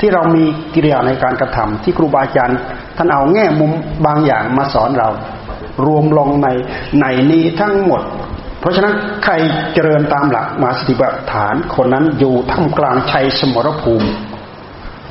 [0.00, 2.58] ที่เรามีกิริยาในการกระทำที่ครูบาอาจารย์
[2.96, 3.72] ท่านเอาแง่มุม
[4.06, 5.08] บางอย่างมาสอนเรา
[5.86, 6.48] รวมลงใน
[7.00, 8.02] ในนี้ทั้งหมด
[8.60, 9.34] เพราะฉะนั้นใคร
[9.74, 14.08] เจริญตามหลักมาสติปัฏฐานคนนั้นอยู่ท่ามกลางชัยสมรภูมิ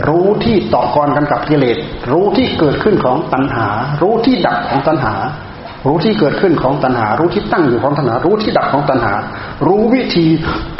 [0.08, 1.78] รู้ที่ต่อกรกันกับกิเลส
[2.12, 3.68] รู้ที่เกิดขึ้นของตัณหา
[4.02, 5.14] รู้ที่ดับของตัณหา
[5.88, 9.14] รู้ที่เกิดขึ้นของตัณหา รู้ที่ตั้งอยู่ของตัณหา รู้ที่ดับของตัณหา
[9.66, 10.26] รู้วิธี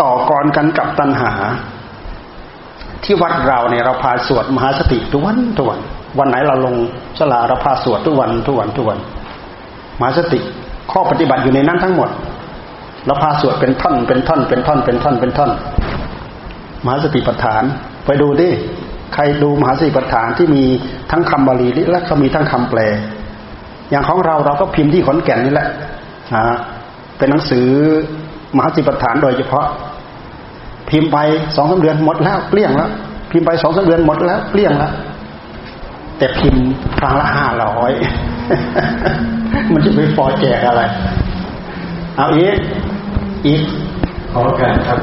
[0.02, 1.32] ต่อกรกันกับตัณหา
[3.04, 5.80] ที่วัดเราเนี่ยเราพาสวดมหาสติทุกวันทุกวัน
[6.20, 6.76] วันไหนเราลง
[7.20, 9.00] สลาเราพาสวดทุกวันทุกวันทุกวัน
[10.00, 10.40] มหาสติ
[10.92, 12.10] ข้อปฏิบัติอยู่ในนั้นทั้งหมด
[13.06, 15.52] เราพาสวดเป็นท่อนเป็นท่อนเป็นท่อนเป็นท่อนเป็นท่อน
[16.86, 17.64] มหาสติปัฏฐาน
[18.06, 18.50] ไปดูดิ
[19.14, 20.64] ใครดูมหาสติปัฏฐานที่มี
[21.12, 22.80] ทั้งคำบาลีและก็มีทั้งคำแปล
[23.90, 25.68] อย่างของเราเราก็พิมพ์ที่ขอนแก่นนี่แหละ
[26.36, 26.44] นะ
[27.18, 27.68] เป็นหนังสือ
[28.56, 29.66] มหาสิปฐานโดยเฉพาะ
[30.90, 31.18] พิมพ์ไป
[31.56, 32.90] สองสาเดือนหมดแล้วเกลี้ยงแล้ว
[33.32, 34.92] พิมพ์ไปสองสาเดือนหมดแล้วเกลี้ยงแล้ว
[36.18, 36.64] แต่พิมพ์
[37.00, 37.92] ครั้งละห้าร้อย
[39.72, 40.84] มันจะไปฟอแจกอะไร
[42.18, 42.56] เอาอีก
[43.46, 43.62] อีก
[44.32, 45.00] ขออกาสครับ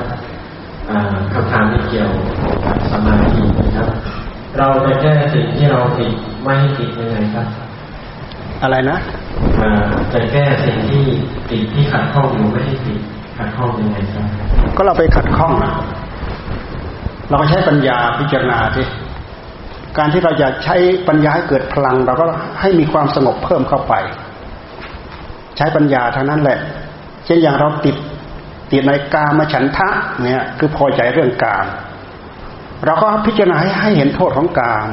[1.35, 2.11] คำถามที่เกี่ยว
[2.65, 3.89] กับสมาธินะครับ
[4.59, 7.47] เราจะแก้สิ่งที่เราติดไม่ให้ติดยังไงครับ
[8.63, 8.99] อะไรนะ
[10.13, 11.05] จะแก้สิ่งที่
[11.51, 12.99] ติดที่ขัดข้องอยู่ไม่ให้ติด
[13.39, 14.27] ขัดข้องยังไงครับ
[14.77, 15.73] ก็เราไปขัดข้องนะ
[17.29, 18.87] เราก็ใช้ปัญญาพิจารณาที่
[19.99, 20.77] การที่เราจะใช้
[21.09, 22.25] ปัญญาให้เกิดพลัง เราก็
[22.61, 23.95] ให้มีความสงบเพิ่มเข้าไป
[25.57, 26.59] ใช้ปัญญาเท่านั้นแหละ
[27.25, 27.97] เช่นอย่างเราติด
[28.71, 29.89] ติดในกามฉันทะ
[30.23, 31.67] เนี่ยคือพอใจเรื่องกาม
[32.85, 34.89] เราก็พิจารณาให้เห็นโทษของกาม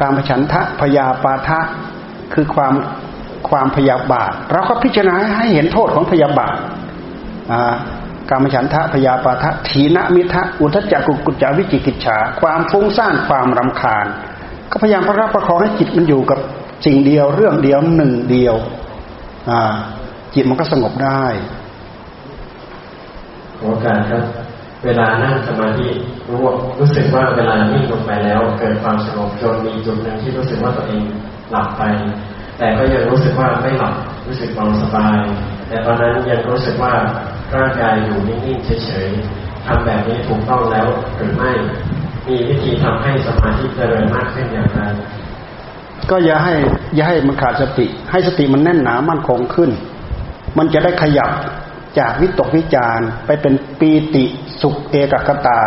[0.00, 1.60] กามฉันทะพยาปาทะ
[2.34, 2.74] คือความ
[3.48, 6.56] ความพยาบาท เราก็พิจารณาให้เห็นโทษของพยาบาท
[8.30, 14.06] กามฉันทะพยาปาทะถีนมิทะอุทจักกุกุจาวิจิกิจฉาความฟุ้งซ่านความรำคาญ
[14.70, 16.38] ก็พยายามประคับประคองให้จิตมันอยู่กับ
[16.86, 18.54] สิ่งเดียวเรื่องเดียวหนึ่งเดียว
[20.34, 21.24] จิตมันก็สงบได้
[23.60, 24.22] ขอการครับ
[24.84, 25.88] เวลานั่งสมาธิ
[26.28, 26.38] รู้
[26.78, 31.02] รู้สึกว่าเวลานิ่งลงไปแล้ว เกิดความสงบจนมีจุดหนึ่งที่รู้สึกว่าตัวเอง
[31.50, 31.82] หลับไป
[32.58, 33.94] แต่ก็ยังรู้สึกว่าไม่หลับ
[34.26, 35.18] รู้สึกเบาสบาย
[35.68, 36.94] แต่ตอนนั้นยังรู้สึกว่า
[37.54, 41.50] ร่างกายอยู่นิ่งๆเฉยๆทำแบบนี้ถูกต้องแล้วหรือไม่
[42.28, 44.80] มีวิธีทำให้สมาธิเจริญมากขึ้นอย่างไร
[46.10, 46.54] ก็อย่าให้
[46.94, 49.70] อย่าให้มันขาดสติ ให้สติมันแน่นหนามั่นคงขึ้น
[50.58, 51.30] มันจะได้ขยับ
[51.98, 54.24] จากวิตกวิจารไปเป็นปีติ
[54.62, 55.60] สุขเอกกตา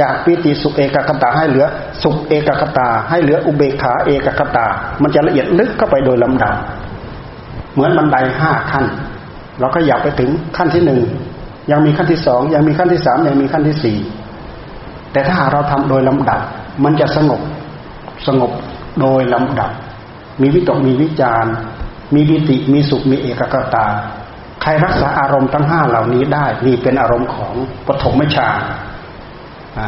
[0.00, 1.66] จากปีติสุขเอกกตาให้เหลือ
[2.02, 4.66] สุขเอกกตา ให้เหลืออุเบกขาเอกกตา
[5.02, 6.54] มันจะละเอียดลึกเข้าไปโดยลำดับ
[7.72, 8.84] เหมือนบันไดห้าขั้น
[9.60, 11.00] เราก็อยากไปถึงขั้นที่หนึ่ง
[11.70, 13.98] ยังมีขั้นที่สองยังมีขั้นที่สามยังมีขั้นที่สี่
[15.12, 16.40] แต่ถ้าเราทำโดยลำดับ
[16.84, 17.40] มันจะสงบ
[18.26, 18.52] สงบ
[19.00, 19.70] โดยลำดับ
[20.42, 21.46] มีวิตกมีวิจาร
[22.14, 23.86] มีวิติมีสุขมีเอกกตา
[24.62, 27.54] ใครรักษาอารมณ์ทั้งห้าเหล่านี้ได้นี่เป็นอารมณ์ของ
[27.86, 29.80] ปฐมฌาน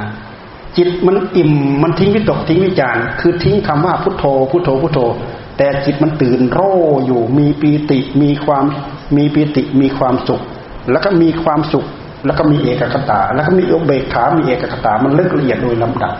[0.76, 1.52] จิตมันอิ่ม
[1.82, 5.00] มันทิ้งวิตกทิ้งวิจารคือทิ้งคำว่าพุทโธพุทโธพุทโธ
[5.56, 6.72] แต่จิตมันตื่นโร่
[7.06, 8.64] อยู่มีปีติมีความ
[9.16, 10.42] มีปีติมีความสุข
[10.90, 11.86] แล้วก็มีความสุข
[12.26, 16.14] แล้วก็มีเอกคตา แล้วก็มีอุเบกขา มีเอกคตามันลึกละเอียดโดยลำดับ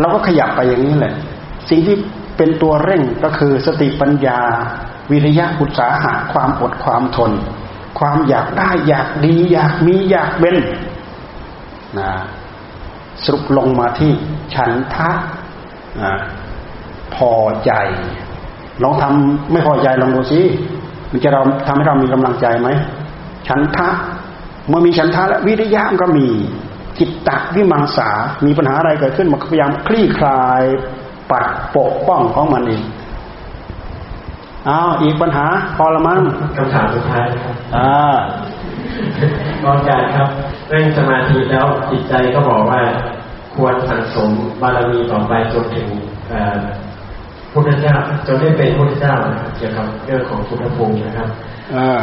[0.00, 1.14] เราก็ขยับไปอย่างนี้แหละ
[1.68, 1.96] สิ่งที่
[2.36, 4.40] เป็นตัวเร่งก็คือสติปัญญา
[5.10, 7.32] วิริยะอุตสาหะความอดความทน
[7.98, 10.56] ความอยากได้อยากดี อยากมีอยากเป็น
[11.98, 12.10] นะ
[13.24, 14.12] สรุปลงมาที่
[14.54, 15.10] ฉันทะ
[17.14, 17.32] พอ
[17.64, 17.72] ใจ
[18.82, 20.40] ลองทำไม่พอใจลองดูสิ
[21.10, 22.68] มันจะเราทำให้เรามีกำลังใจไหม
[23.48, 23.88] ฉันทะ
[24.68, 26.26] เมื่อมีฉันทะและวิริยะก็มี
[26.98, 28.08] จิตตะวิมังสา
[28.46, 30.62] มีปัญหาอะไรเกิดขึ้นมันพยายามคลี่คลาย
[31.30, 31.44] ปัด
[31.76, 32.82] ปกป้องของมันเอง
[34.68, 36.20] อ้าวอีกปัญหา พอละมั้ง
[36.56, 38.16] คำถามสุดท้ายครับอ่า
[39.64, 40.28] ออาจารย์ครับ
[40.68, 42.82] เร่งสมาธิแล้วจิตใจก็บอกว่า
[43.54, 45.88] ควรสั่งสมบารมีต่อไปจนถึง
[47.52, 47.94] พุทธเจ้า
[48.26, 49.14] จนได้เป็นพุทธเจ้า
[49.56, 51.28] เกี่ยวกับเรื่องของพุทธภูมินะครับ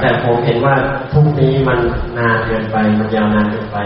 [0.02, 0.76] แต่ผมเห็นว่า
[1.14, 1.80] ทุกนี้มัน
[2.18, 3.78] นานเกินไปมันยาวนานเกินไป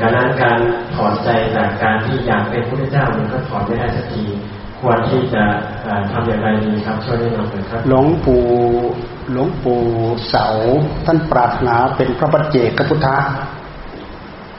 [0.00, 0.58] การนั้นการ
[0.94, 4.24] ถอนใจจากการที่อยากเป็นพุทธเจ้ามันก็ถอนไม่ได้สักที
[4.80, 5.44] ควรที่จะ
[6.12, 8.42] ทำอย่างไรดีครับช่วยแนะนำหน่อยครับ หลวงปู่
[9.32, 9.80] หลวงปู่
[10.28, 10.46] เสา
[11.06, 13.16] ท่านปรารถนาเป็นพระปัจเจกพุทธะ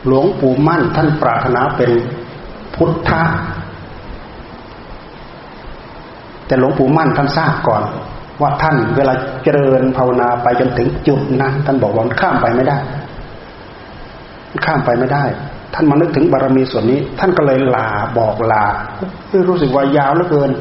[0.07, 1.91] หลวงปู่มั่น ท่านปรารถนาเป็น
[2.75, 3.23] พุทธะ
[6.47, 7.83] แต่หลวงปู่มั่นท่านทราบก่อน
[8.41, 12.77] ว่าท่านเวลาเจริญภาวนาไปจนถึงจุดนั้นท่านบอกว่าข้ามไปไม่ได้
[14.65, 15.23] ข้ามไปไม่ได้
[15.73, 18.65] ท่านมานึกถึงบารมีส่วนนี้ ท่านก็เลยลาบอกลา
[19.49, 20.51] รู้สึกว่ายาวเหลือเกิน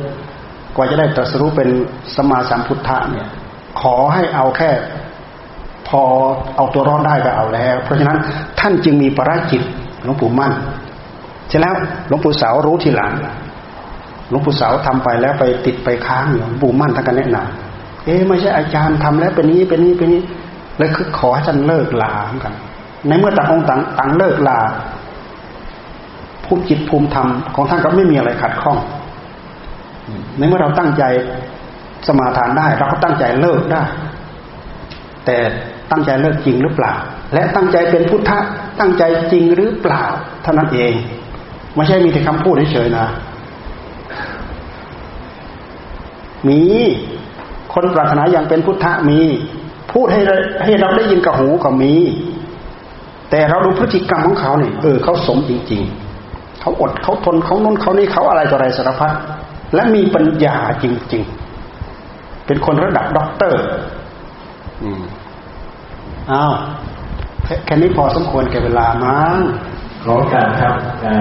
[0.77, 1.69] กว่าจะได้ตรัสรู้เป็น
[2.15, 3.27] สมาสัมพุทธะเนี่ย
[3.81, 4.71] ขอให้เอาแค่
[5.89, 6.03] พอ
[6.57, 8.19] เอาตัวรอดได้ก็เอาแล้ว เพราะฉะนั้น
[8.61, 9.63] ท่านจึงมีปราจิต
[10.05, 10.53] หลวงปู่มั่น
[11.49, 11.75] ใช่แล้ว
[12.09, 13.13] หลวงปู่สาวรู้ทีหลัง
[14.29, 20.23] หลวงปู่สาวทำไปแล้วไปติดไปค้างหลวงปู่มั่นท่านก็แนะนำเอ๊ไม่ใช่อาจารย์ทำแล้วเป็นนี้เป็นนี้เป็นนี้
[20.79, 22.55] เลยคือขอให้ท่านเลิกลาเหมือนกัน
[23.09, 24.59] ในเมื่อต่างองค์ต่างต่างเลิกลา
[26.51, 28.79] ภูมิจิตภูมิธรรมของท่านก็ไม่มีอะไรขัดข้อง
[30.37, 31.05] ในเมื่อเราตั้งใจ
[32.07, 33.83] สมาทานได้ เราก็ตั้งใจเลิกได้
[35.25, 35.37] แต่
[35.91, 36.95] ตั้งใจเลิกจริงหรือเปล่า
[37.35, 38.39] และตั้งใจเป็นพุทธะ
[38.81, 40.05] ตั้งใจจริงหรือเปล่า
[40.43, 40.93] เท่านั้นเอง
[41.75, 43.07] ไม่ใช่มีแต่คำพูดเฉยๆนะ
[46.49, 46.61] มี
[47.73, 49.21] คนปรารถนาอย่างเป็นพุทธะมี
[49.93, 50.21] พูดให้
[50.65, 51.95] ให้เราได้ยินกับหูก็มี
[53.31, 56.10] แต่เราดูพฤติกรรมของเขาเนี่ยเออเขาสมจริง ๆ
[56.61, 59.13] เขาอดเขาทนเขานั่นเขานี่เขาอะไรต่ออะไรสารพัด
[59.75, 61.25] และมีปัญญาจริง
[61.85, 63.63] ๆ เป็นคนระดับด็อกเตอร์
[64.83, 65.03] อืม
[66.33, 66.55] อ้าว
[67.67, 69.37] แค่นี้พอสมควรแก่เวลามั้ง
[70.05, 70.75] ขอโอกาสครับ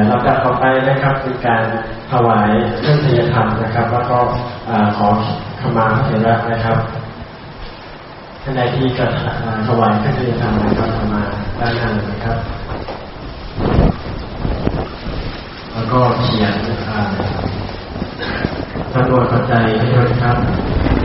[0.08, 1.63] เราจะต่อไปนะครับเป็นการ
[2.12, 2.49] ถวาย
[2.82, 4.17] เครื่องเทียธรรมนะครับ แล้วก็
[4.97, 5.08] ขอ
[5.62, 6.78] ขมาพระเถระนะครับ
[8.43, 9.06] ท่านใดที่จะ
[9.67, 11.21] ถวายเครื่องเทียธรรมนะครับขมา
[11.60, 12.38] ด้านหน้านะครับ
[15.80, 16.56] แล้วก็เขียน
[18.94, 20.99] จำนวนปัจจัยให้ด้วยครับกันนะครับ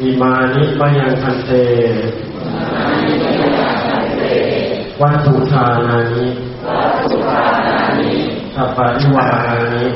[0.00, 1.50] อิมานิมยังพันเต
[5.00, 6.28] วัตถุทานานิ
[8.54, 9.92] สัพปะริวารานิ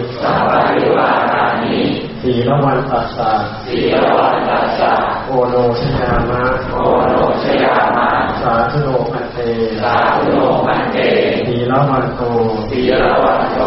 [2.22, 3.30] สีละวันตัสสะ
[3.64, 4.92] สีละวันตัสสะ
[5.26, 6.76] โอโนชยามะโอ
[7.10, 8.08] โนชยามะ
[8.40, 9.38] สาธุโนพันเต
[9.82, 10.96] สาธุโนพันเต
[11.46, 12.20] สีละวันโต
[12.68, 13.60] สีละวันโต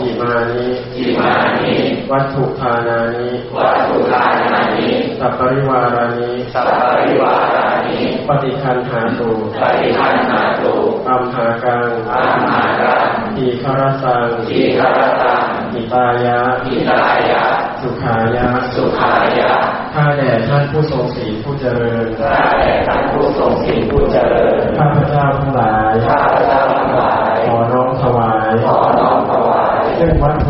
[0.00, 1.74] อิมานิอิมานิ
[2.12, 10.74] วัตถุทานานิวัตถุทานานิสัพปริวารานิสัพปริวารานิปฏิคันหาตุปฏิคันหาตุ
[11.08, 17.44] อัมหากังอัมหากังทีคารสังทีคารสังอิตายะอิตายะ
[17.80, 19.52] สุขายะ สุขายะ
[19.94, 30.46] ข้าแด่ท่านผู้ทรงศีลผู้เจริญข้าแด่ท่านผู้ทรงศีลผู้เจริญ ข้าพเจ้าทั้งหลาย ข้าพเจ้าทั้งหลาย ขอน้อมถวาย ขอน้อมถวายซึ่งวัตถ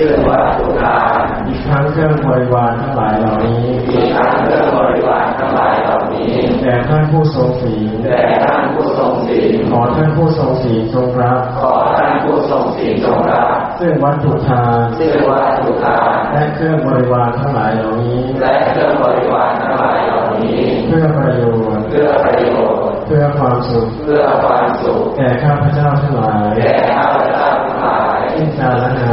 [0.00, 6.32] ทานซึ่งวัตถุทานอีกทั้งเครื่องบริวารทั้งหลายเหล่านี้อีกทั้งเครื่องบริวารทั้งหลายเหล่านี้
[6.62, 21.42] แด่ท่านผู้ทรงศีลแด่ท่านผู้ทรงศีลขอท่านผู้ทรงศีลจงรับ ขอท่านผู้ทรงศีลจงรับซึ่งวัตถุทานซึ่งวัตถุทานและเครื่องบริวารทั้งหลายเหล่านี้ และเครื่องบริวารทั้งหลายเหล่านี้ เพื่อประโย
[21.74, 22.46] ชน์เพื่อประโย
[22.90, 29.09] ชน์เพื่อความสุขเพื่อความสุขแก่ข้าพเจ้าทั้งหลายแก่ข้าพเจ้าทั้งหลายสิ้นกาลนา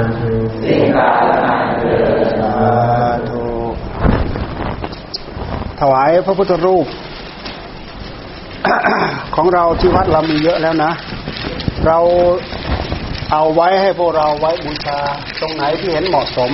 [5.79, 6.85] ถวายพระพุทธรูป
[9.35, 10.91] ของเราที่วัดเรามีเยอะแล้วนะ
[11.85, 11.99] เรา
[13.31, 14.97] เอาไว้ให้พวกเราไว้บูชา
[15.39, 16.51] ตรงไหนที่เห็นเหมาะสม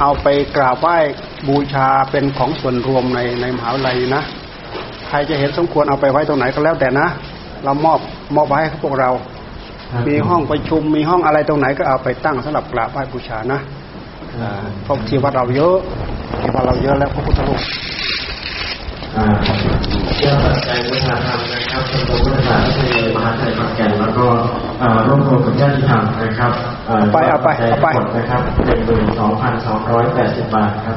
[0.00, 0.96] เอาไปกราบไหว้
[1.48, 4.22] บูชาเป็นของส่วนรวมในในมหาวิทยาลัยนะ
[5.08, 7.06] ใครจะเห็นสมควรเอาไปไว้ตรงไหนก็แล้วแต่นะ
[7.64, 7.98] เรามอบ
[8.36, 9.10] มอบไว้ให้พวกเรา
[10.08, 13.60] มีห้องประชุมมีห้องอะไรตรงไหนก็เอาไปตั้งสำหรับกราบไหว้บูชานะ
[14.82, 15.76] เพราะที่วัดเราเยอะ
[16.40, 17.60] ที่วัดเราเยอะแล้วพระพุทธรูป
[20.16, 24.26] เชื่อปัจจัยวัฒนธรรมนะครับชมรมวัฒนธรรมที่มหาไทยขอนแก่นแล้วก็
[25.06, 26.52] ร่วมรวมกับญาติธรรมนะครับ
[27.12, 30.96] ไปเอาไปเอาไปนะครับเป็นหมื่นสองพันสองร้อยแปดสิบบาทครับ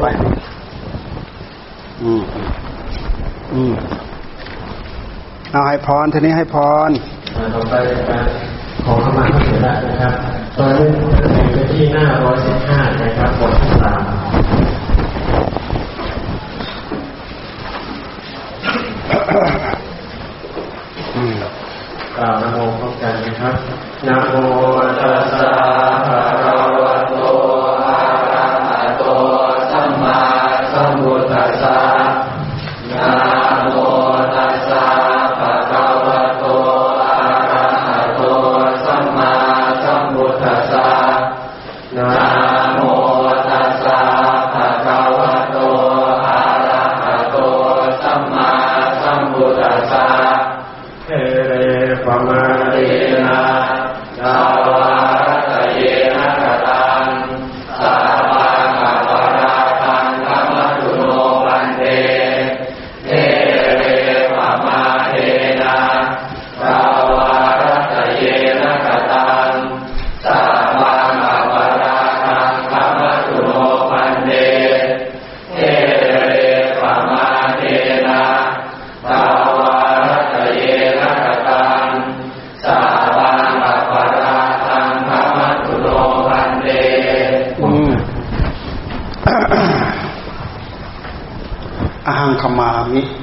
[0.00, 0.06] ไป
[2.02, 2.22] อืม
[3.54, 3.72] อืม
[5.52, 6.56] เอาให้พรทีนี้ให้พ
[6.88, 6.90] ร
[7.54, 7.74] ต่อไป
[8.10, 8.24] การ
[8.84, 10.14] ขอเข้ามาพระเถระนะครับ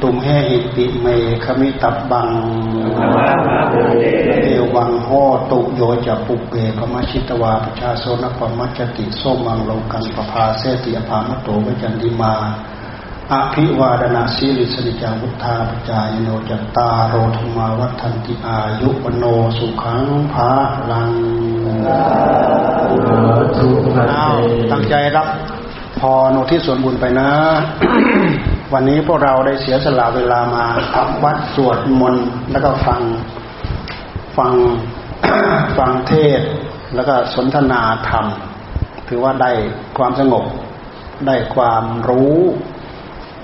[0.04, 1.06] ตุมแหหิติเม
[1.44, 2.30] ขมิตับบัง
[4.44, 5.10] เอววังโห
[5.52, 12.34] ตุโยจะปุเปปมาชิตวาปชาโซนปมัจจติโสมังลงกันปภาเสติอภามโตวจันติมา
[13.32, 19.26] อภิวาดนาสีลิสนิจาวุธาปจายโนจัตตาโรธรรมาวัฒนติอายุวโน
[19.58, 20.52] สุขังภา
[20.92, 21.12] ลัง
[23.58, 25.28] ทุกขัอ้าวเตตั้งใจรับ
[26.00, 27.30] พรอุทิศส่วนบุญไปนะ
[28.76, 33.02] วันนี้พวกเราได้เสียสละเวลามาทำวัดสวดมนต์แล้วก็ฟัง
[34.38, 34.54] ฟัง
[35.78, 36.42] ฟังเทศ
[36.96, 38.26] แล้วก็สนทนาธรรม
[39.08, 39.52] ถือว่าได้
[39.98, 40.46] ความสงบ
[41.28, 42.38] ได้ความรู้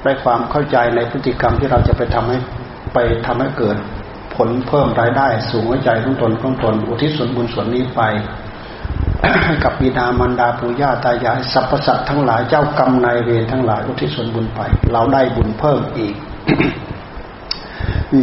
[0.03, 2.38] ได้ความเข้าใจในพฤติกรรมที่เราจะไปทำให้
[2.93, 3.77] ไปทำให้เกิด
[4.36, 8.01] ผลเพิ่มรายได้ สูงหัวใจของตนของตน อุทิศส่วนบุญส่วนนี้ไป
[9.43, 14.59] ให้กับบิดามารดาปู่ย่าตายายสรรพสัตว์ทั้งหลายเจ้ากรรมนายเวรทั้งหลายอุทิศส่วนบุญไป
[14.91, 16.15] เราได้บุญเพิ่มอีก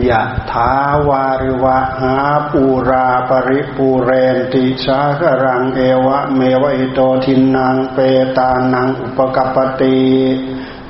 [0.09, 0.23] ยะ
[0.53, 0.73] ถา
[1.09, 2.17] วาริวะหา
[2.53, 7.99] ปูราปริปูเรนติสาครังเอวะเมวะอิโตทินังเป
[8.37, 9.99] ตานังอุปกปปติ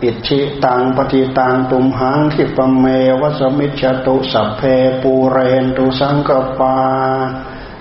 [0.03, 2.85] อิชิตังปฏิตังตุมหังทิปเม
[3.21, 4.61] วะสมิจฉตุสัพเพ
[5.03, 6.77] ปูเรนตุสังกปา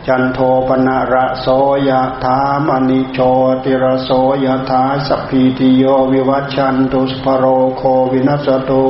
[0.08, 1.48] จันโทปนะระโส
[1.88, 1.90] ย
[2.24, 3.20] ถามณิโช
[3.64, 4.10] ติระโส
[4.46, 7.46] ยถาสัพพิติโยวิวัชชันตุสภโร
[7.78, 7.82] โค
[8.12, 8.86] วินัสตุ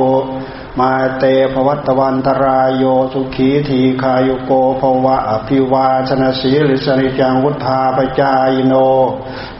[0.78, 8.74] มาเตภวัตวันตรายโยสุขีทีคายุโกภวะอภิวาชนะสีลิสนิจังวุธาปจายโน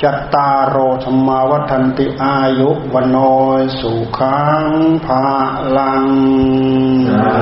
[0.02, 3.16] จัตตารโอธรรมาวัฒนติอายุวันโน
[3.78, 4.66] สุขัง
[5.04, 5.24] ภา
[5.76, 6.06] ลัง
[7.10, 7.32] อ่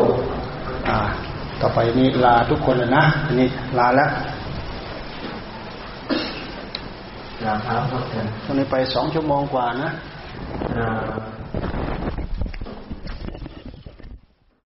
[0.00, 0.03] า
[1.66, 3.48] ต่อไปนี้ลาทุกคนเลยนะ อันนี้
[3.78, 4.10] ลาแล้ว
[7.42, 9.90] กราบเท้าพระกันตอนนี้ไปสองชั่วโมงกว่านะ
[10.76, 10.86] อ่า